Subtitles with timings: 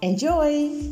[0.00, 0.90] Enjoy!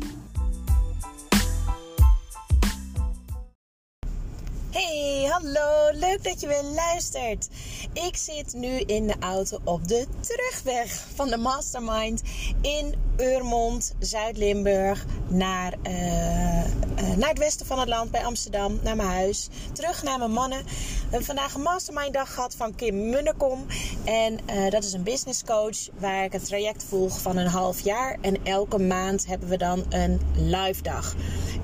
[4.71, 7.49] Hey, hallo, leuk dat je weer luistert.
[7.93, 12.21] Ik zit nu in de auto op de terugweg van de Mastermind
[12.61, 18.95] in Urmond, Zuid-Limburg, naar, uh, uh, naar het westen van het land bij Amsterdam, naar
[18.95, 19.49] mijn huis.
[19.73, 20.63] Terug naar mijn mannen.
[20.65, 23.65] We hebben vandaag een Mastermind dag gehad van Kim Munnekom.
[24.03, 27.79] En uh, dat is een business coach waar ik het traject volg van een half
[27.79, 28.17] jaar.
[28.21, 31.15] En elke maand hebben we dan een live dag.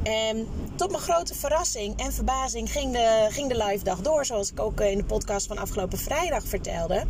[0.03, 4.25] En tot mijn grote verrassing en verbazing ging de, ging de live dag door.
[4.25, 7.03] Zoals ik ook in de podcast van afgelopen vrijdag vertelde.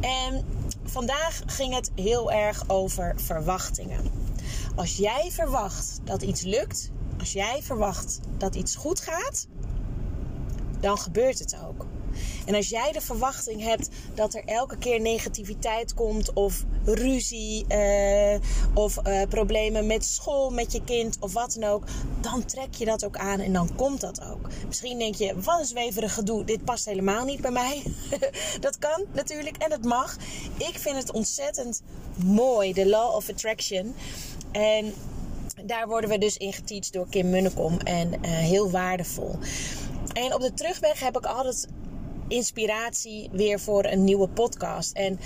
[0.00, 0.44] En
[0.90, 4.10] vandaag ging het heel erg over verwachtingen.
[4.76, 9.48] Als jij verwacht dat iets lukt, als jij verwacht dat iets goed gaat,
[10.80, 11.86] dan gebeurt het ook.
[12.46, 18.38] En als jij de verwachting hebt dat er elke keer negativiteit komt, of ruzie, uh,
[18.74, 21.84] of uh, problemen met school, met je kind, of wat dan ook,
[22.20, 24.48] dan trek je dat ook aan en dan komt dat ook.
[24.66, 27.82] Misschien denk je, wat een zweverig gedoe, dit past helemaal niet bij mij.
[28.60, 30.16] dat kan natuurlijk en het mag.
[30.56, 31.82] Ik vind het ontzettend
[32.24, 33.94] mooi, de Law of Attraction.
[34.52, 34.94] En
[35.64, 39.38] daar worden we dus in geteacht door Kim Munnekom en uh, heel waardevol.
[40.12, 41.68] En op de terugweg heb ik altijd
[42.28, 44.92] inspiratie weer voor een nieuwe podcast.
[44.92, 45.20] En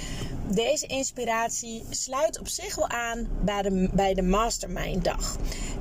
[0.48, 5.36] deze inspiratie sluit op zich wel aan bij de, bij de Mastermind dag.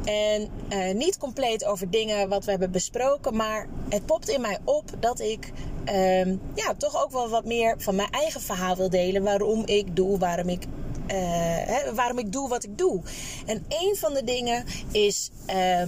[0.06, 4.58] En uh, niet compleet over dingen wat we hebben besproken, maar het popt in mij
[4.64, 5.52] op dat ik
[5.86, 9.24] uh, ja, toch ook wel wat meer van mijn eigen verhaal wil delen.
[9.24, 10.66] Waarom ik doe, waarom ik
[11.08, 11.18] uh,
[11.66, 13.02] hè, waarom ik doe wat ik doe.
[13.46, 15.82] En een van de dingen is uh,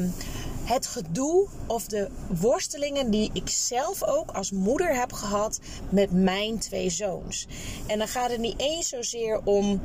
[0.64, 5.60] het gedoe of de worstelingen die ik zelf ook als moeder heb gehad
[5.90, 7.48] met mijn twee zoons.
[7.88, 9.82] En dan gaat het niet eens zozeer om,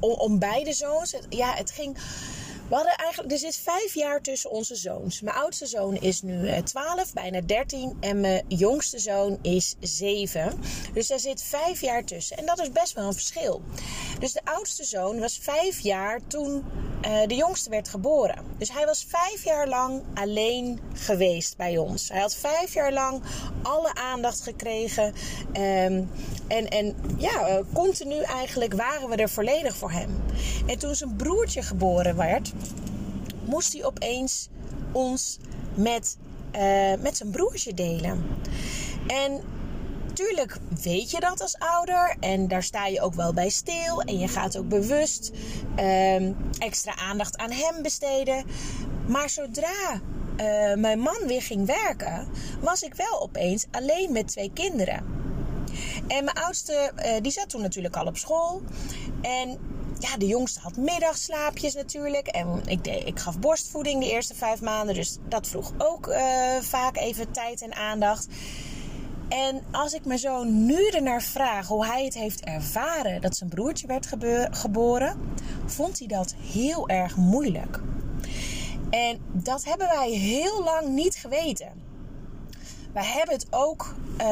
[0.00, 1.16] om, om beide zoons.
[1.28, 1.96] Ja, het ging
[2.72, 5.20] we hadden eigenlijk, er zit vijf jaar tussen onze zoons.
[5.20, 7.96] Mijn oudste zoon is nu 12, eh, bijna 13.
[8.00, 10.60] En mijn jongste zoon is 7.
[10.92, 12.36] Dus daar zit vijf jaar tussen.
[12.36, 13.62] En dat is best wel een verschil.
[14.18, 16.64] Dus de oudste zoon was vijf jaar toen
[17.06, 18.44] uh, de jongste werd geboren.
[18.58, 22.08] Dus hij was vijf jaar lang alleen geweest bij ons.
[22.08, 23.22] Hij had vijf jaar lang
[23.62, 25.04] alle aandacht gekregen.
[25.04, 26.10] Um,
[26.48, 30.22] en, en ja, uh, continu eigenlijk waren we er volledig voor hem.
[30.66, 32.52] En toen zijn broertje geboren werd,
[33.44, 34.48] moest hij opeens
[34.92, 35.38] ons
[35.74, 36.16] met,
[36.56, 38.24] uh, met zijn broertje delen.
[39.06, 39.40] En
[40.12, 44.18] tuurlijk weet je dat als ouder en daar sta je ook wel bij stil en
[44.18, 45.30] je gaat ook bewust
[45.78, 48.44] um, extra aandacht aan hem besteden.
[49.06, 50.00] Maar zodra
[50.36, 52.28] uh, mijn man weer ging werken,
[52.60, 55.20] was ik wel opeens alleen met twee kinderen.
[56.06, 58.62] En mijn oudste, uh, die zat toen natuurlijk al op school.
[59.20, 59.58] En
[60.02, 62.26] ja, de jongste had middagslaapjes natuurlijk.
[62.26, 64.94] En ik, ik gaf borstvoeding de eerste vijf maanden.
[64.94, 66.16] Dus dat vroeg ook uh,
[66.60, 68.28] vaak even tijd en aandacht.
[69.28, 73.50] En als ik mijn zoon nu ernaar vraag hoe hij het heeft ervaren dat zijn
[73.50, 74.08] broertje werd
[74.50, 75.20] geboren,
[75.66, 77.80] vond hij dat heel erg moeilijk.
[78.90, 81.72] En dat hebben wij heel lang niet geweten.
[82.92, 84.26] Wij hebben het ook uh,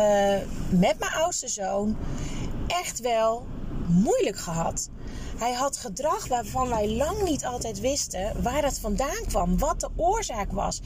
[0.71, 1.97] met mijn oudste zoon
[2.67, 3.47] echt wel
[3.87, 4.91] moeilijk gehad.
[5.41, 9.89] Hij had gedrag waarvan wij lang niet altijd wisten waar het vandaan kwam, wat de
[9.97, 10.81] oorzaak was.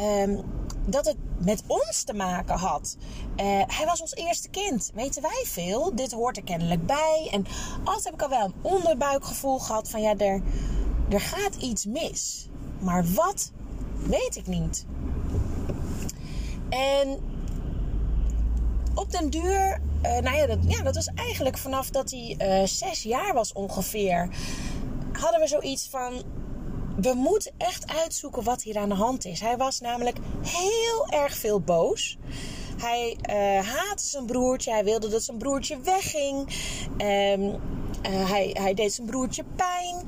[0.00, 0.44] Um,
[0.86, 2.96] dat het met ons te maken had.
[3.00, 4.90] Uh, hij was ons eerste kind.
[4.94, 5.94] Weten wij veel?
[5.94, 7.28] Dit hoort er kennelijk bij.
[7.32, 7.46] En
[7.84, 10.42] altijd heb ik al wel een onderbuikgevoel gehad van ja, er,
[11.08, 12.48] er gaat iets mis.
[12.78, 13.52] Maar wat,
[14.06, 14.86] weet ik niet.
[16.68, 17.18] En
[18.96, 22.66] op den duur, uh, nou ja dat, ja, dat was eigenlijk vanaf dat hij uh,
[22.66, 24.28] zes jaar was ongeveer,
[25.12, 26.22] hadden we zoiets van.
[27.00, 29.40] We moeten echt uitzoeken wat hier aan de hand is.
[29.40, 32.18] Hij was namelijk heel erg veel boos.
[32.76, 34.70] Hij uh, haatte zijn broertje.
[34.70, 36.38] Hij wilde dat zijn broertje wegging.
[36.98, 37.60] Um,
[38.02, 40.06] hij, hij deed zijn broertje pijn.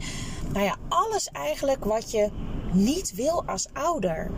[0.53, 2.31] Nou ja, alles eigenlijk wat je
[2.73, 4.31] niet wil als ouder.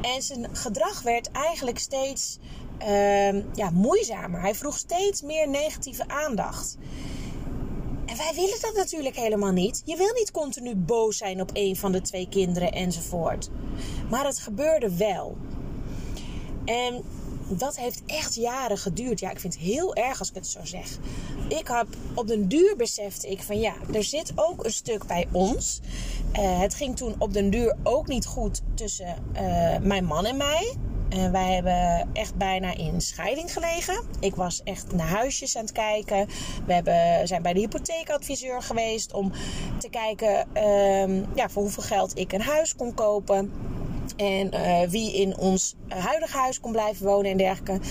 [0.00, 2.38] En zijn gedrag werd eigenlijk steeds
[2.86, 4.40] uh, ja, moeizamer.
[4.40, 6.76] Hij vroeg steeds meer negatieve aandacht.
[8.06, 9.82] En wij willen dat natuurlijk helemaal niet.
[9.84, 13.50] Je wil niet continu boos zijn op een van de twee kinderen enzovoort.
[14.10, 15.36] Maar het gebeurde wel.
[16.64, 17.02] En
[17.48, 19.20] dat heeft echt jaren geduurd.
[19.20, 20.98] Ja, ik vind het heel erg als ik het zo zeg.
[21.48, 25.28] Ik heb op den duur besefte ik van ja, er zit ook een stuk bij
[25.32, 25.80] ons.
[26.32, 30.36] Uh, het ging toen op den duur ook niet goed tussen uh, mijn man en
[30.36, 30.74] mij.
[31.08, 34.04] En wij hebben echt bijna in scheiding gelegen.
[34.20, 36.26] Ik was echt naar huisjes aan het kijken.
[36.66, 39.32] We hebben, zijn bij de hypotheekadviseur geweest om
[39.78, 43.52] te kijken uh, ja, voor hoeveel geld ik een huis kon kopen.
[44.16, 47.86] En uh, wie in ons huidige huis kon blijven wonen en dergelijke.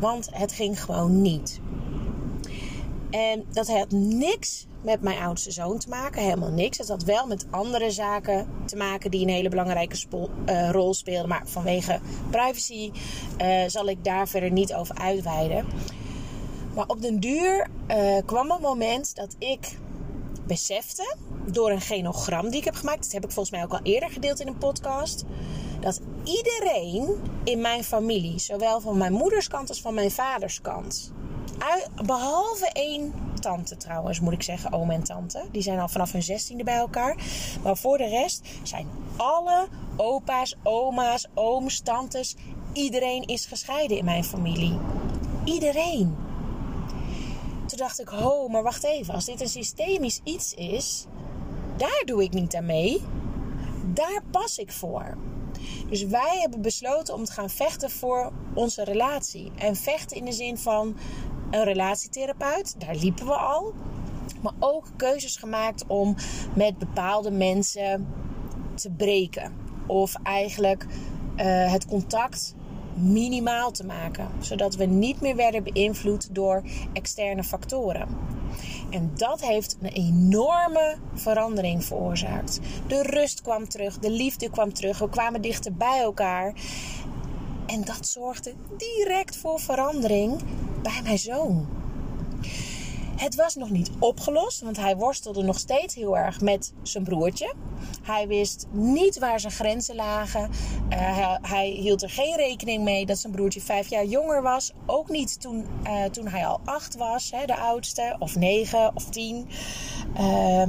[0.00, 1.60] Want het ging gewoon niet.
[3.10, 6.78] En dat had niks met mijn oudste zoon te maken, helemaal niks.
[6.78, 9.96] Het had wel met andere zaken te maken die een hele belangrijke
[10.46, 11.28] uh, rol speelden.
[11.28, 12.00] Maar vanwege
[12.30, 12.90] privacy
[13.42, 15.66] uh, zal ik daar verder niet over uitweiden.
[16.74, 19.78] Maar op den duur uh, kwam het moment dat ik
[20.46, 21.16] besefte,
[21.46, 24.10] door een genogram die ik heb gemaakt, dat heb ik volgens mij ook al eerder
[24.10, 25.24] gedeeld in een podcast,
[25.80, 31.12] dat iedereen in mijn familie, zowel van mijn moeders kant als van mijn vaders kant,
[32.04, 35.44] behalve één tante trouwens, moet ik zeggen, oom en tante.
[35.52, 37.16] Die zijn al vanaf hun zestiende bij elkaar.
[37.62, 42.36] Maar voor de rest zijn alle opa's, oma's, ooms, tantes,
[42.72, 44.78] iedereen is gescheiden in mijn familie.
[45.44, 46.16] Iedereen.
[47.66, 49.14] Toen dacht ik, ho, maar wacht even.
[49.14, 51.06] Als dit een systemisch iets is,
[51.76, 53.02] daar doe ik niet aan mee.
[53.84, 55.16] Daar pas ik voor.
[55.88, 59.52] Dus wij hebben besloten om te gaan vechten voor onze relatie.
[59.56, 60.96] En vechten in de zin van
[61.50, 63.74] een relatietherapeut, daar liepen we al.
[64.42, 66.14] Maar ook keuzes gemaakt om
[66.54, 68.06] met bepaalde mensen
[68.74, 69.52] te breken.
[69.86, 70.86] Of eigenlijk
[71.36, 72.54] uh, het contact
[72.94, 74.28] minimaal te maken.
[74.40, 76.62] Zodat we niet meer werden beïnvloed door
[76.92, 78.08] externe factoren.
[78.90, 82.60] En dat heeft een enorme verandering veroorzaakt.
[82.86, 86.54] De rust kwam terug, de liefde kwam terug, we kwamen dichter bij elkaar.
[87.66, 90.42] En dat zorgde direct voor verandering
[90.86, 91.66] bij mijn zoon.
[93.16, 97.54] Het was nog niet opgelost, want hij worstelde nog steeds heel erg met zijn broertje.
[98.02, 100.50] Hij wist niet waar zijn grenzen lagen.
[100.90, 104.72] Uh, hij, hield er geen rekening mee dat zijn broertje vijf jaar jonger was.
[104.86, 109.04] Ook niet toen, uh, toen hij al acht was, hè, de oudste, of negen of
[109.04, 109.48] tien.
[110.18, 110.62] Uh,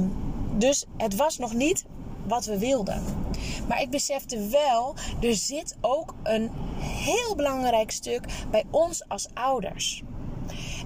[0.58, 1.84] dus het was nog niet
[2.28, 3.02] wat we wilden.
[3.68, 10.02] Maar ik besefte wel, er zit ook een heel belangrijk stuk bij ons als ouders.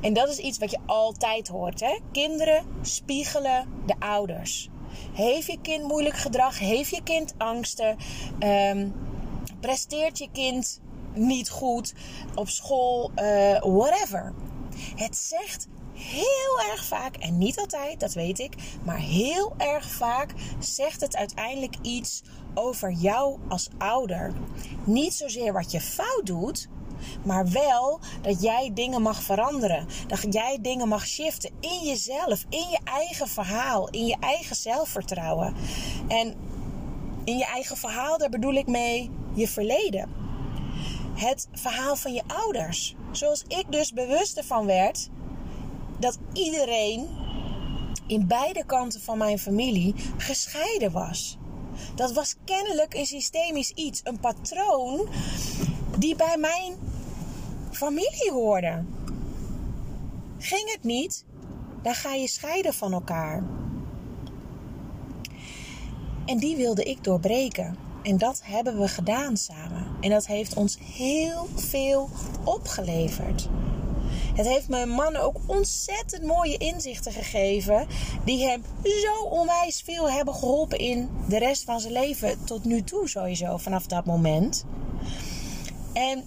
[0.01, 1.81] En dat is iets wat je altijd hoort.
[1.81, 1.99] Hè?
[2.13, 4.69] Kinderen spiegelen de ouders.
[5.13, 6.59] Heeft je kind moeilijk gedrag?
[6.59, 7.97] Heeft je kind angsten?
[8.39, 8.95] Um,
[9.61, 10.81] presteert je kind
[11.15, 11.95] niet goed
[12.35, 13.11] op school?
[13.17, 14.33] Uh, whatever.
[14.97, 15.67] Het zegt
[16.03, 18.55] heel erg vaak, en niet altijd, dat weet ik,
[18.85, 22.23] maar heel erg vaak zegt het uiteindelijk iets
[22.55, 24.33] over jou als ouder.
[24.85, 26.69] Niet zozeer wat je fout doet,
[27.25, 29.87] maar wel dat jij dingen mag veranderen.
[30.07, 35.55] Dat jij dingen mag shiften in jezelf, in je eigen verhaal, in je eigen zelfvertrouwen.
[36.09, 36.35] En
[37.25, 40.11] in je eigen verhaal, daar bedoel ik mee je verleden.
[41.15, 42.95] Het verhaal van je ouders.
[43.11, 45.11] Zoals ik dus bewust ervan werd
[46.03, 47.09] dat iedereen
[48.07, 51.39] in beide kanten van mijn familie gescheiden was.
[51.95, 55.09] Dat was kennelijk een systemisch iets, een patroon
[55.99, 56.75] die bij mijn
[57.71, 58.85] familie hoorde.
[60.39, 61.25] Ging het niet,
[61.83, 63.45] dan ga je scheiden van elkaar.
[66.27, 67.77] En die wilde ik doorbreken.
[68.03, 69.87] En dat hebben we gedaan samen.
[70.01, 72.09] En dat heeft ons heel veel
[72.45, 73.49] opgeleverd.
[74.35, 77.87] Het heeft mijn man ook ontzettend mooie inzichten gegeven.
[78.25, 82.45] Die hem zo onwijs veel hebben geholpen in de rest van zijn leven.
[82.45, 84.65] Tot nu toe sowieso, vanaf dat moment.
[85.93, 86.25] En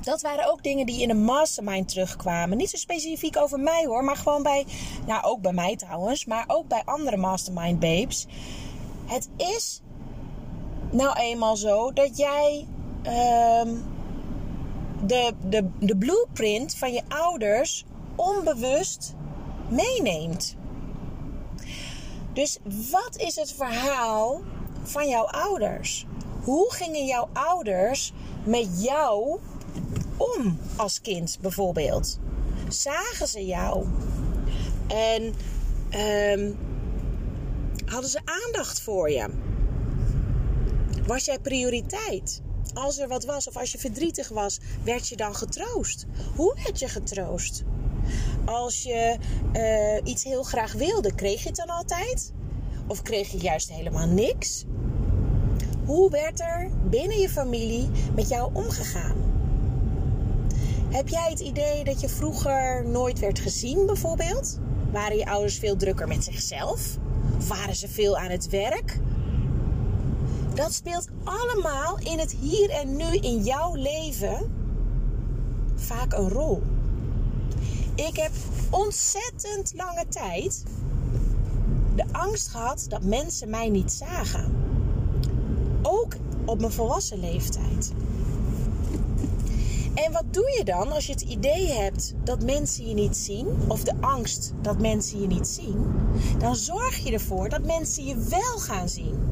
[0.00, 2.56] dat waren ook dingen die in de mastermind terugkwamen.
[2.56, 4.66] Niet zo specifiek over mij hoor, maar gewoon bij,
[5.06, 8.26] nou ook bij mij trouwens, maar ook bij andere mastermind babes.
[9.06, 9.80] Het is
[10.90, 12.66] nou eenmaal zo dat jij
[13.62, 13.84] um,
[15.06, 17.84] de, de, de blueprint van je ouders
[18.16, 19.14] onbewust
[19.68, 20.56] meeneemt.
[22.32, 22.58] Dus
[22.90, 24.42] wat is het verhaal
[24.82, 26.06] van jouw ouders?
[26.44, 28.12] Hoe gingen jouw ouders
[28.44, 29.40] met jou
[30.16, 32.18] om als kind bijvoorbeeld?
[32.68, 33.86] Zagen ze jou?
[34.86, 35.34] En
[36.40, 36.58] um,
[37.86, 39.28] hadden ze aandacht voor je?
[41.06, 42.42] Was jij prioriteit?
[42.74, 46.06] Als er wat was of als je verdrietig was, werd je dan getroost?
[46.36, 47.62] Hoe werd je getroost?
[48.44, 49.16] Als je
[49.52, 52.32] uh, iets heel graag wilde, kreeg je het dan altijd?
[52.86, 54.64] Of kreeg je juist helemaal niks?
[55.84, 59.16] Hoe werd er binnen je familie met jou omgegaan?
[60.90, 64.58] Heb jij het idee dat je vroeger nooit werd gezien, bijvoorbeeld?
[64.90, 66.96] Waren je ouders veel drukker met zichzelf?
[67.36, 68.98] Of waren ze veel aan het werk?
[70.54, 74.52] Dat speelt allemaal in het hier en nu in jouw leven
[75.74, 76.62] vaak een rol.
[77.94, 78.30] Ik heb
[78.70, 80.62] ontzettend lange tijd
[81.94, 84.54] de angst gehad dat mensen mij niet zagen.
[85.82, 87.92] Ook op mijn volwassen leeftijd.
[89.94, 93.46] En wat doe je dan als je het idee hebt dat mensen je niet zien,
[93.68, 95.86] of de angst dat mensen je niet zien?
[96.38, 99.31] Dan zorg je ervoor dat mensen je wel gaan zien.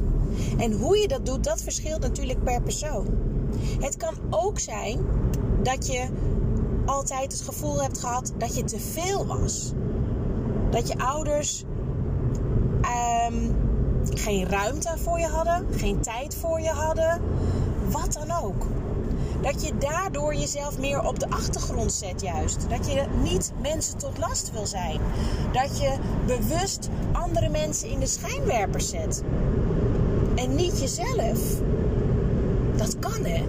[0.61, 3.07] En hoe je dat doet, dat verschilt natuurlijk per persoon.
[3.81, 5.07] Het kan ook zijn
[5.63, 6.09] dat je
[6.87, 9.73] altijd het gevoel hebt gehad dat je te veel was.
[10.71, 11.65] Dat je ouders
[13.31, 13.57] um,
[14.15, 17.21] geen ruimte voor je hadden, geen tijd voor je hadden,
[17.91, 18.67] wat dan ook.
[19.43, 22.69] Dat je daardoor jezelf meer op de achtergrond zet, juist.
[22.69, 25.01] Dat je niet mensen tot last wil zijn.
[25.53, 29.23] Dat je bewust andere mensen in de schijnwerpers zet.
[30.41, 31.39] En niet jezelf.
[32.77, 33.45] Dat kan hè.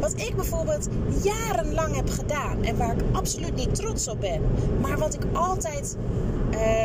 [0.00, 0.88] Wat ik bijvoorbeeld
[1.22, 4.42] jarenlang heb gedaan en waar ik absoluut niet trots op ben,
[4.80, 5.96] maar wat ik altijd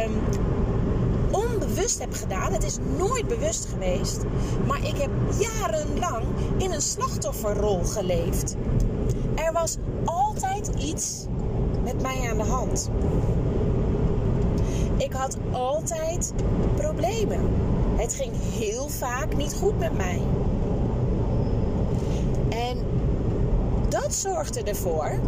[0.05, 0.11] um,
[1.31, 2.53] onbewust heb gedaan.
[2.53, 4.23] Het is nooit bewust geweest.
[4.67, 5.09] Maar ik heb
[5.39, 6.23] jarenlang
[6.57, 8.55] in een slachtofferrol geleefd.
[9.35, 11.25] Er was altijd iets
[11.83, 12.89] met mij aan de hand.
[14.97, 16.33] Ik had altijd
[16.75, 17.39] problemen.
[18.05, 20.21] Het ging heel vaak niet goed met mij.
[22.49, 22.77] En
[23.89, 25.19] dat zorgde ervoor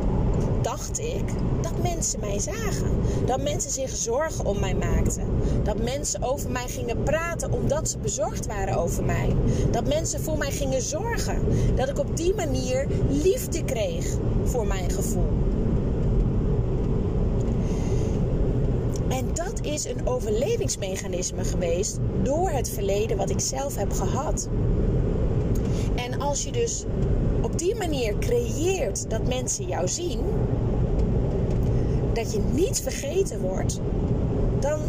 [0.61, 1.23] dacht ik
[1.61, 2.91] dat mensen mij zagen.
[3.25, 5.23] Dat mensen zich zorgen om mij maakten.
[5.63, 9.35] Dat mensen over mij gingen praten omdat ze bezorgd waren over mij.
[9.71, 11.41] Dat mensen voor mij gingen zorgen.
[11.75, 14.05] Dat ik op die manier liefde kreeg
[14.43, 15.29] voor mijn gevoel.
[19.17, 24.49] En dat is een overlevingsmechanisme geweest door het verleden wat ik zelf heb gehad.
[25.95, 26.85] En als je dus
[27.41, 30.19] op die manier creëert dat mensen jou zien,
[32.13, 33.79] dat je niet vergeten wordt,
[34.59, 34.79] dan,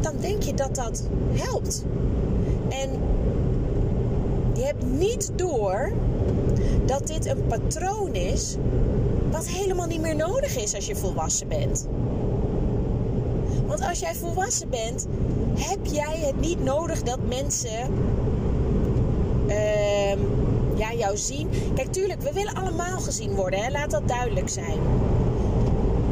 [0.00, 1.84] dan denk je dat dat helpt.
[2.68, 2.90] En
[4.54, 5.92] je hebt niet door
[6.86, 8.56] dat dit een patroon is
[9.30, 11.86] wat helemaal niet meer nodig is als je volwassen bent.
[13.96, 15.06] Als jij volwassen bent,
[15.58, 17.92] heb jij het niet nodig dat mensen
[19.46, 20.10] uh,
[20.76, 21.48] ja, jou zien.
[21.74, 23.70] Kijk, tuurlijk, we willen allemaal gezien worden, hè?
[23.70, 24.78] laat dat duidelijk zijn.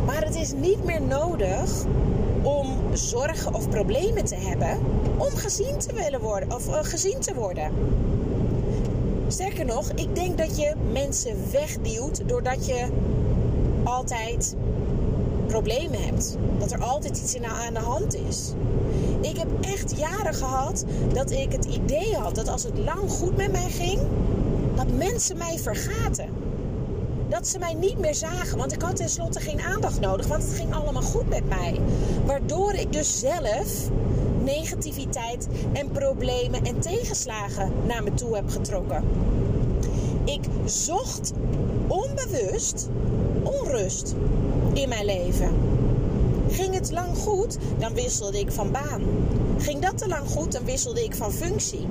[0.07, 1.85] Maar het is niet meer nodig
[2.43, 4.79] om zorgen of problemen te hebben
[5.17, 7.71] om gezien te willen worden of uh, gezien te worden.
[9.29, 12.87] Sterker nog, ik denk dat je mensen wegduwt doordat je
[13.85, 14.55] altijd
[15.61, 16.37] problemen hebt.
[16.59, 18.53] Dat er altijd iets aan de hand is.
[19.21, 23.37] Ik heb echt jaren gehad dat ik het idee had dat als het lang goed
[23.37, 24.01] met mij ging,
[24.75, 26.29] dat mensen mij vergaten.
[27.29, 30.53] Dat ze mij niet meer zagen, want ik had tenslotte geen aandacht nodig, want het
[30.53, 31.81] ging allemaal goed met mij.
[32.27, 33.91] Waardoor ik dus zelf
[34.43, 39.05] negativiteit en problemen en tegenslagen naar me toe heb getrokken.
[40.25, 41.33] Ik zocht
[41.87, 42.89] onbewust
[43.43, 44.15] onrust
[44.73, 45.51] in mijn leven.
[46.49, 49.03] Ging het lang goed, dan wisselde ik van baan.
[49.59, 51.87] Ging dat te lang goed, dan wisselde ik van functie.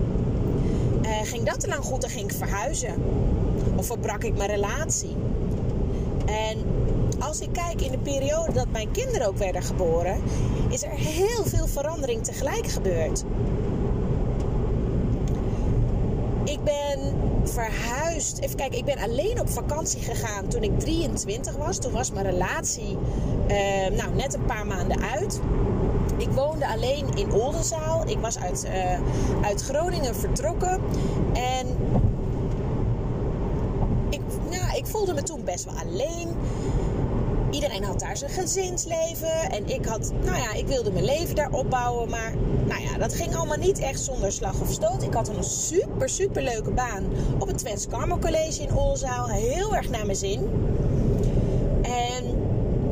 [1.02, 2.94] Uh, ging dat te lang goed, dan ging ik verhuizen.
[3.76, 5.16] Of verbrak ik mijn relatie.
[6.26, 6.58] En
[7.20, 10.22] als ik kijk in de periode dat mijn kinderen ook werden geboren,
[10.70, 13.24] is er heel veel verandering tegelijk gebeurd.
[16.44, 17.14] Ik ben
[17.54, 18.40] verhuisd.
[18.40, 21.78] Even kijken, ik ben alleen op vakantie gegaan toen ik 23 was.
[21.78, 22.98] Toen was mijn relatie
[23.48, 25.40] uh, nou, net een paar maanden uit.
[26.18, 28.08] Ik woonde alleen in Oldenzaal.
[28.08, 29.00] Ik was uit, uh,
[29.46, 30.82] uit Groningen vertrokken.
[31.34, 31.68] En
[34.10, 36.30] ik, nou, ik voelde me toen best wel alleen.
[37.74, 39.52] Iedereen had daar zijn gezinsleven.
[39.52, 42.10] En ik had, nou ja, ik wilde mijn leven daar opbouwen.
[42.10, 42.34] Maar
[42.68, 45.04] nou ja, dat ging allemaal niet echt zonder slag of stoot.
[45.04, 47.04] Ik had een super, super leuke baan
[47.40, 49.28] op het Twents Carmel College in Olzaal.
[49.28, 50.50] Heel erg naar mijn zin.
[51.82, 52.24] En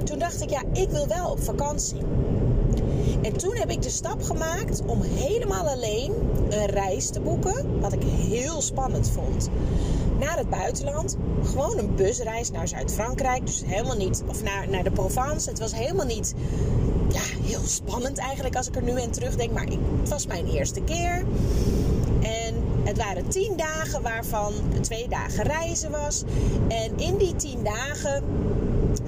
[0.03, 2.01] toen dacht ik, ja, ik wil wel op vakantie.
[3.21, 6.13] En toen heb ik de stap gemaakt om helemaal alleen
[6.51, 7.79] een reis te boeken.
[7.79, 9.50] Wat ik heel spannend vond.
[10.20, 11.17] Naar het buitenland.
[11.43, 13.46] Gewoon een busreis naar Zuid-Frankrijk.
[13.46, 14.24] Dus helemaal niet.
[14.27, 15.50] Of naar, naar de Provence.
[15.50, 16.34] Het was helemaal niet.
[17.10, 19.51] Ja, heel spannend eigenlijk als ik er nu aan terugdenk.
[19.51, 19.65] Maar
[20.00, 21.25] het was mijn eerste keer.
[22.22, 26.24] En het waren tien dagen waarvan twee dagen reizen was.
[26.67, 28.24] En in die tien dagen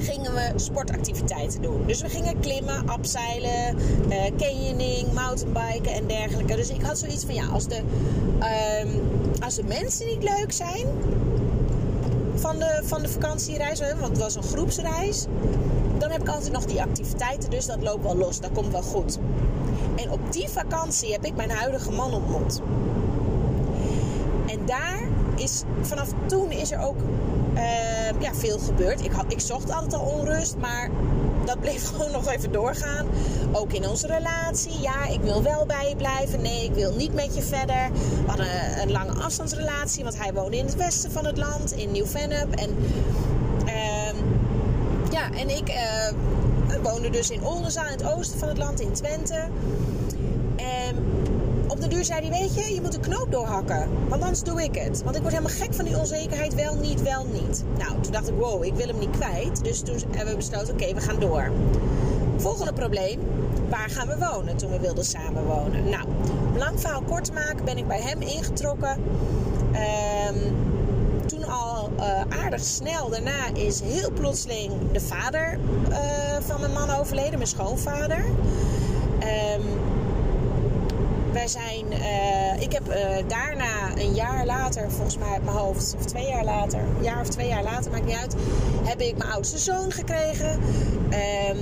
[0.04, 1.84] gingen we sportactiviteiten doen.
[1.88, 3.78] Dus we gingen klimmen, abseilen,
[4.10, 6.56] uh, canyoning, mountainbiken en dergelijke.
[6.56, 7.82] Dus ik had zoiets van ja, als de,
[8.40, 10.88] uh, als de mensen niet leuk zijn
[12.36, 15.26] van de, van de vakantiereis, want het was een groepsreis,
[15.98, 17.50] dan heb ik altijd nog die activiteiten.
[17.50, 19.20] Dus dat loopt wel los, dat komt wel goed.
[19.96, 22.62] En op die vakantie heb ik mijn huidige man ontmoet.
[24.46, 26.98] En daar is, vanaf toen is er ook
[27.56, 27.62] uh,
[28.20, 29.06] ja, veel gebeurd.
[29.06, 30.90] Ik, had, ik zocht altijd al onrust, maar
[31.46, 33.08] dat bleef gewoon nog even doorgaan.
[33.52, 34.82] Ook in onze relatie.
[34.82, 36.42] Ja, ik wil wel bij je blijven.
[36.42, 37.90] Nee, ik wil niet met je verder.
[37.92, 41.92] We hadden een, lange afstandsrelatie, want hij woonde in het westen van het land, in
[41.92, 42.56] Nieuw-Vennep.
[42.56, 42.76] En
[43.66, 44.14] uh,
[45.12, 48.92] ja, en ik uh, woonde dus in Oldenzaal, in het oosten van het land, in
[48.92, 49.48] Twente.
[51.84, 53.88] De duur zei hij, weet je, je moet de knoop doorhakken.
[54.10, 55.04] Want anders doe ik het.
[55.04, 56.56] Want ik word helemaal gek van die onzekerheid.
[56.56, 57.64] Wel niet, wel niet.
[57.78, 59.64] Nou, toen dacht ik, wow, ik wil hem niet kwijt.
[59.64, 61.52] Dus toen hebben we besloten, oké, we gaan door.
[62.38, 63.20] Volgende probleem.
[63.70, 65.90] Waar gaan we wonen toen we wilden samenwonen?
[65.90, 66.06] Nou,
[66.58, 68.98] lang verhaal kort maken, ben ik bij hem ingetrokken.
[70.30, 70.56] Um,
[71.26, 75.60] toen al uh, aardig snel daarna is heel plotseling de vader
[75.90, 75.98] uh,
[76.40, 78.26] van mijn man overleden, mijn schoonvader.
[79.58, 80.02] Um,
[81.44, 82.96] wij zijn, uh, ik heb uh,
[83.28, 87.28] daarna een jaar later, volgens mij mijn hoofd, of twee jaar later, een jaar of
[87.28, 88.36] twee jaar later, maakt niet uit,
[88.84, 90.52] heb ik mijn oudste zoon gekregen.
[90.52, 91.58] Um,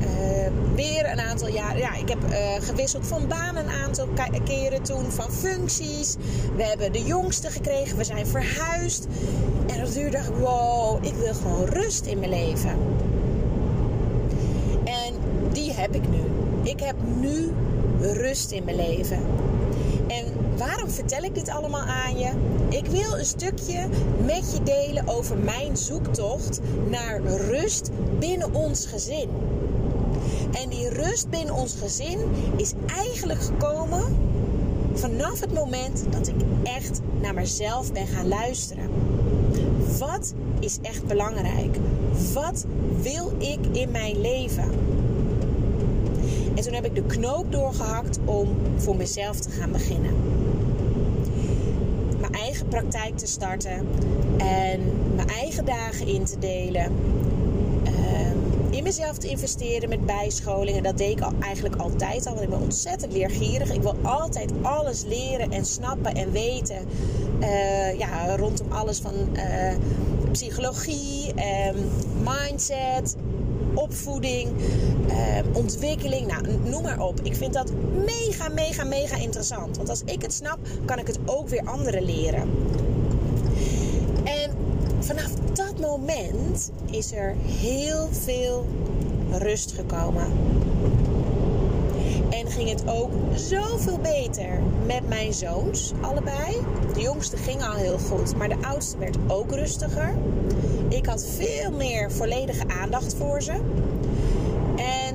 [0.00, 2.18] uh, weer een aantal jaren, ja, ik heb
[2.60, 4.08] gewisseld van baan een aantal
[4.44, 6.16] keren toen, van functies.
[6.56, 9.06] We hebben de jongste gekregen, we zijn verhuisd.
[9.66, 12.78] En op duur dacht ik, wow, ik wil gewoon rust in mijn leven.
[14.84, 15.14] En
[15.52, 16.20] die heb ik nu.
[16.62, 17.52] Ik heb nu
[18.02, 19.18] rust in mijn leven.
[20.06, 20.24] En
[20.56, 22.30] waarom vertel ik dit allemaal aan je?
[22.68, 23.86] Ik wil een stukje
[24.24, 26.60] met je delen over mijn zoektocht
[26.90, 29.28] naar rust binnen ons gezin.
[30.52, 32.18] En die rust binnen ons gezin
[32.56, 34.02] is eigenlijk gekomen
[34.94, 38.90] vanaf het moment dat ik echt naar mezelf ben gaan luisteren.
[39.98, 41.76] Wat is echt belangrijk?
[42.34, 42.66] Wat
[43.02, 44.70] wil ik in mijn leven?
[46.62, 50.14] En toen heb ik de knoop doorgehakt om voor mezelf te gaan beginnen.
[52.20, 53.86] Mijn eigen praktijk te starten
[54.36, 54.80] en
[55.16, 56.92] mijn eigen dagen in te delen.
[57.84, 58.36] Ehm,
[58.70, 60.82] in mezelf te investeren met bijscholingen.
[60.82, 63.72] Dat deed ik eigenlijk altijd al, want ik ben ontzettend leergierig.
[63.72, 66.78] Ik wil altijd alles leren en snappen en weten.
[67.40, 69.74] Uh, ja, rondom alles van uh,
[70.32, 71.90] psychologie, um,
[72.24, 73.16] mindset,
[73.74, 74.50] opvoeding,
[75.08, 75.16] eh,
[75.52, 77.20] ontwikkeling, nou, noem maar op.
[77.22, 77.72] Ik vind dat
[78.04, 79.76] mega, mega, mega interessant.
[79.76, 82.50] Want als ik het snap, kan ik het ook weer anderen leren.
[84.24, 84.50] En
[84.98, 88.66] vanaf dat moment is er heel veel
[89.30, 90.26] rust gekomen.
[92.30, 96.56] En ging het ook zoveel beter met mijn zoons, allebei.
[96.94, 100.14] De jongste ging al heel goed, maar de oudste werd ook rustiger.
[100.88, 103.52] Ik had veel meer volledige aandacht voor ze.
[104.76, 105.14] En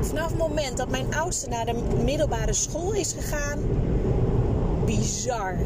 [0.00, 3.58] vanaf het moment dat mijn oudste naar de middelbare school is gegaan,
[4.84, 5.58] bizar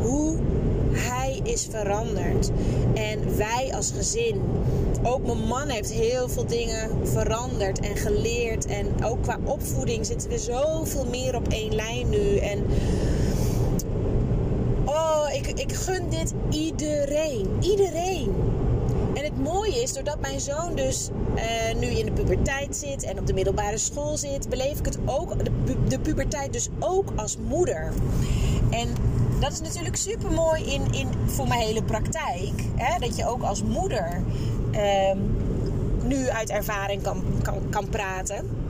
[0.00, 0.36] hoe
[0.92, 2.50] hij is veranderd.
[2.94, 4.40] En wij als gezin.
[5.02, 8.66] Ook mijn man heeft heel veel dingen veranderd en geleerd.
[8.66, 12.36] En ook qua opvoeding zitten we zoveel meer op één lijn nu.
[12.36, 12.64] En
[15.58, 17.48] ik, gun dit iedereen.
[17.60, 18.34] Iedereen.
[19.14, 23.18] En het mooie is, doordat mijn zoon dus uh, nu in de puberteit zit en
[23.18, 25.50] op de middelbare school zit, beleef ik het ook, de,
[25.88, 27.92] de puberteit dus ook als moeder.
[28.70, 28.88] En
[29.40, 32.52] dat is natuurlijk super mooi in, in, voor mijn hele praktijk.
[32.76, 32.98] Hè?
[32.98, 34.22] Dat je ook als moeder
[35.10, 35.36] um,
[36.04, 38.61] nu uit ervaring kan, kan, kan praten.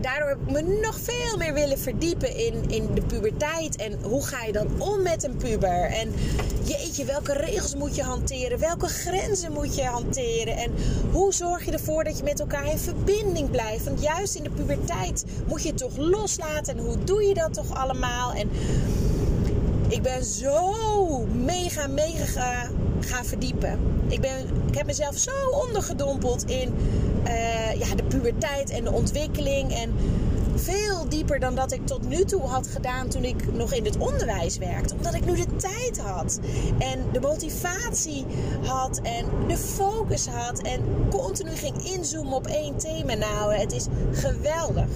[0.00, 3.76] Daardoor heb ik me nog veel meer willen verdiepen in, in de puberteit.
[3.76, 5.84] En hoe ga je dan om met een puber?
[5.84, 6.12] En
[6.64, 8.58] jeetje, welke regels moet je hanteren?
[8.58, 10.56] Welke grenzen moet je hanteren?
[10.56, 10.74] En
[11.10, 13.84] hoe zorg je ervoor dat je met elkaar in verbinding blijft?
[13.84, 16.76] Want juist in de puberteit moet je het toch loslaten.
[16.76, 18.32] En hoe doe je dat toch allemaal?
[18.32, 18.50] En
[19.88, 20.74] ik ben zo
[21.26, 23.78] mega, mega ga verdiepen.
[24.08, 25.30] Ik, ben, ik heb mezelf zo
[25.66, 26.74] ondergedompeld in
[27.78, 29.74] ja, de puberteit en de ontwikkeling.
[29.74, 29.92] En
[30.54, 33.98] veel dieper dan dat ik tot nu toe had gedaan toen ik nog in het
[33.98, 34.94] onderwijs werkte.
[34.94, 36.40] Omdat ik nu de tijd had
[36.78, 38.24] en de motivatie
[38.62, 43.14] had en de focus had en continu ging inzoomen op één thema.
[43.14, 44.88] Nou, het is geweldig.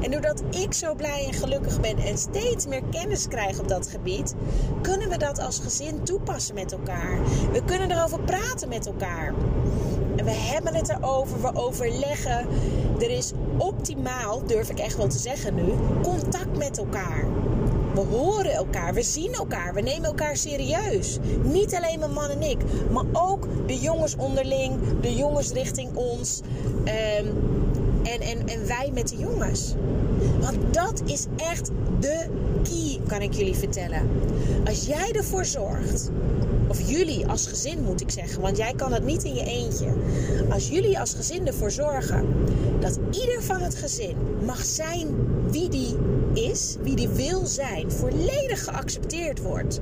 [0.00, 3.88] En doordat ik zo blij en gelukkig ben en steeds meer kennis krijg op dat
[3.88, 4.34] gebied,
[4.82, 7.18] kunnen we dat als gezin toepassen met elkaar.
[7.52, 9.34] We kunnen erover praten met elkaar.
[10.28, 12.46] We hebben het erover, we overleggen.
[12.98, 15.64] Er is optimaal, durf ik echt wel te zeggen nu,
[16.02, 17.26] contact met elkaar.
[17.94, 21.18] We horen elkaar, we zien elkaar, we nemen elkaar serieus.
[21.42, 22.58] Niet alleen mijn man en ik,
[22.92, 26.40] maar ook de jongens onderling, de jongens richting ons.
[26.84, 27.26] Ehm,
[28.02, 29.74] en, en, en wij met de jongens.
[30.40, 32.26] Want dat is echt de
[32.62, 34.10] key, kan ik jullie vertellen.
[34.66, 36.10] Als jij ervoor zorgt,
[36.68, 39.92] of jullie als gezin moet ik zeggen, want jij kan het niet in je eentje.
[40.50, 42.26] Als jullie als gezin ervoor zorgen
[42.80, 45.08] dat ieder van het gezin mag zijn
[45.50, 45.96] wie die
[46.34, 49.80] is, wie die wil zijn, volledig geaccepteerd wordt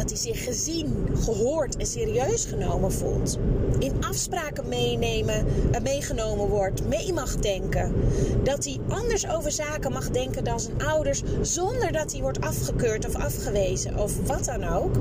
[0.00, 3.38] dat hij zich gezien, gehoord en serieus genomen voelt.
[3.78, 5.46] In afspraken meenemen,
[5.82, 7.94] meegenomen wordt, mee mag denken.
[8.42, 13.06] Dat hij anders over zaken mag denken dan zijn ouders, zonder dat hij wordt afgekeurd
[13.06, 14.94] of afgewezen of wat dan ook.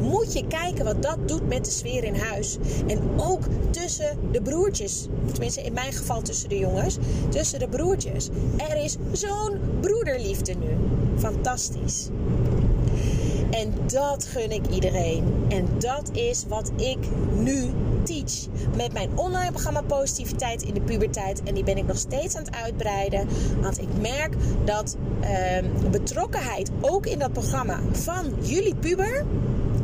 [0.00, 2.58] Moet je kijken wat dat doet met de sfeer in huis.
[2.86, 5.06] En ook tussen de broertjes.
[5.32, 6.96] Tenminste, in mijn geval tussen de jongens.
[7.28, 8.28] Tussen de broertjes.
[8.56, 10.76] Er is zo'n broederliefde nu.
[11.18, 12.08] Fantastisch.
[13.92, 15.44] Dat gun ik iedereen.
[15.48, 16.98] En dat is wat ik
[17.38, 17.70] nu
[18.02, 18.46] teach.
[18.76, 21.42] Met mijn online programma Positiviteit in de Puberteit.
[21.42, 23.28] En die ben ik nog steeds aan het uitbreiden.
[23.60, 29.24] Want ik merk dat uh, betrokkenheid ook in dat programma van jullie puber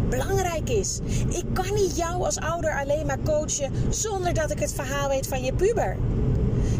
[0.08, 1.00] belangrijk is.
[1.28, 5.26] Ik kan niet jou als ouder alleen maar coachen zonder dat ik het verhaal weet
[5.26, 5.96] van je puber.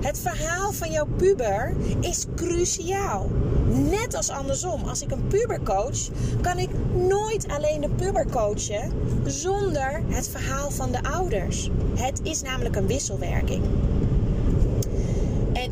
[0.00, 3.30] Het verhaal van jouw puber is cruciaal.
[3.74, 4.84] Net als andersom.
[4.84, 6.08] Als ik een puber coach,
[6.40, 8.92] kan ik nooit alleen de puber coachen
[9.24, 11.70] zonder het verhaal van de ouders.
[11.94, 13.62] Het is namelijk een wisselwerking.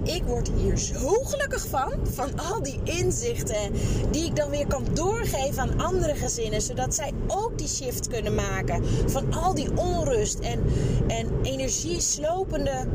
[0.03, 3.73] Ik word hier zo gelukkig van, van al die inzichten
[4.11, 8.35] die ik dan weer kan doorgeven aan andere gezinnen, zodat zij ook die shift kunnen
[8.35, 10.63] maken van al die onrust en,
[11.09, 12.87] en energieslopende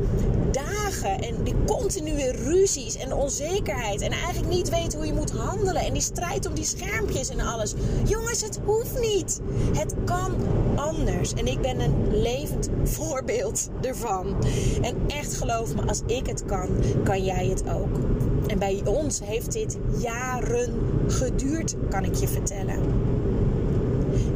[0.52, 5.82] dagen en die continue ruzies en onzekerheid en eigenlijk niet weten hoe je moet handelen
[5.82, 7.74] en die strijd om die schermpjes en alles.
[8.04, 9.40] Jongens, het hoeft niet.
[9.72, 10.34] Het kan
[10.76, 11.34] anders.
[11.34, 14.36] En ik ben een levend voorbeeld ervan.
[14.82, 16.68] En echt geloof me, als ik het kan,
[17.02, 17.98] kan jij het ook.
[18.46, 20.74] En bij ons heeft dit jaren
[21.06, 22.78] geduurd, kan ik je vertellen.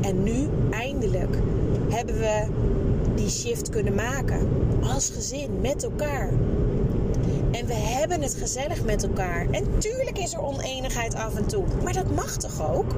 [0.01, 1.37] En nu, eindelijk,
[1.88, 2.46] hebben we
[3.14, 4.48] die shift kunnen maken.
[4.83, 6.29] Als gezin, met elkaar.
[7.51, 9.46] En we hebben het gezellig met elkaar.
[9.51, 11.64] En tuurlijk is er oneenigheid af en toe.
[11.85, 12.94] Maar dat mag toch ook?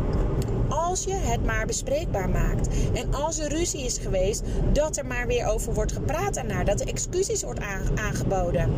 [0.95, 2.69] Als je het maar bespreekbaar maakt.
[2.93, 6.65] En als er ruzie is geweest, dat er maar weer over wordt gepraat daarna.
[6.65, 7.61] Dat er excuses wordt
[7.95, 8.71] aangeboden.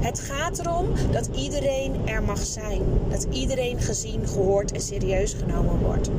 [0.00, 2.82] Het gaat erom dat iedereen er mag zijn.
[3.08, 6.10] Dat iedereen gezien, gehoord en serieus genomen wordt.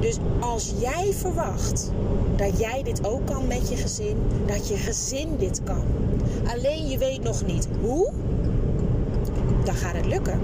[0.00, 1.90] Dus als jij verwacht
[2.36, 5.84] dat jij dit ook kan met je gezin, dat je gezin dit kan,
[6.44, 8.10] alleen je weet nog niet hoe,
[9.64, 10.40] dan gaat het lukken.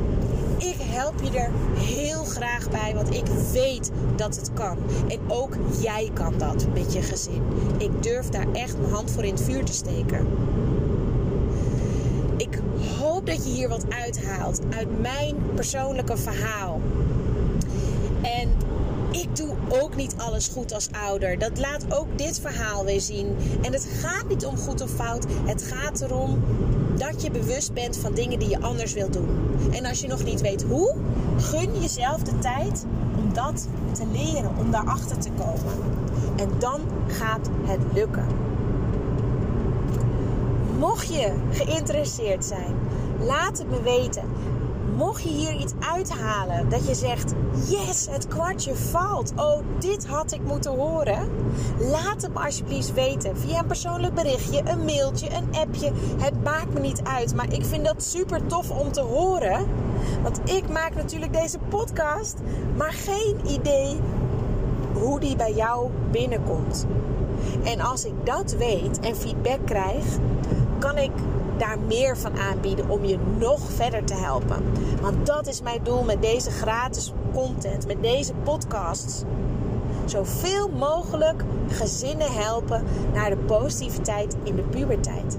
[0.59, 4.79] Ik help je er heel graag bij, want ik weet dat het kan.
[5.09, 7.43] En ook jij kan dat met je gezin.
[7.79, 10.27] Ik durf daar echt mijn hand voor in het vuur te steken.
[12.37, 12.59] Ik
[12.99, 16.81] hoop dat je hier wat uithaalt uit mijn persoonlijke verhaal.
[18.23, 18.51] En
[19.21, 21.39] ik doe ook niet alles goed als ouder.
[21.39, 23.37] Dat laat ook dit verhaal weer zien.
[23.63, 25.27] En het gaat niet om goed of fout.
[25.45, 26.43] Het gaat erom
[26.97, 29.29] dat je bewust bent van dingen die je anders wilt doen.
[29.73, 30.95] En als je nog niet weet hoe,
[31.37, 32.85] gun jezelf de tijd
[33.17, 35.73] om dat te leren, om daarachter te komen.
[36.37, 38.27] En dan gaat het lukken.
[40.79, 42.75] Mocht je geïnteresseerd zijn,
[43.21, 44.25] laat het me weten
[44.97, 47.33] mocht je hier iets uithalen dat je zegt:
[47.69, 49.33] Yes, het kwartje valt.
[49.37, 51.29] Oh, dit had ik moeten horen.
[51.79, 55.93] Laat het me alsjeblieft weten via een persoonlijk berichtje, een mailtje, een appje.
[56.19, 59.67] Het maakt me niet uit, maar ik vind dat super tof om te horen.
[60.23, 62.39] Want ik maak natuurlijk deze podcast,
[62.77, 63.97] maar geen idee
[64.93, 66.87] hoe die bij jou binnenkomt.
[67.65, 70.05] En als ik dat weet en feedback krijg,
[70.79, 71.11] kan ik
[71.59, 74.65] daar meer van aanbieden om je nog verder te helpen.
[75.01, 79.23] Want dat is mijn doel met deze gratis content, met deze podcasts.
[80.05, 85.39] Zoveel mogelijk gezinnen helpen naar de positiviteit in de puberteit.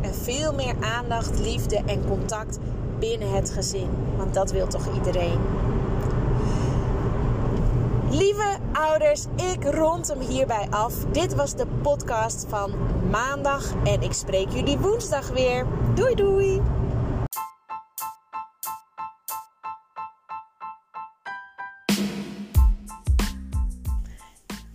[0.00, 2.58] En veel meer aandacht, liefde en contact
[2.98, 3.88] binnen het gezin.
[4.16, 5.38] Want dat wil toch iedereen?
[8.14, 10.94] Lieve ouders, ik rond hem hierbij af.
[11.12, 12.72] Dit was de podcast van
[13.10, 15.66] maandag en ik spreek jullie woensdag weer.
[15.94, 16.60] Doei doei!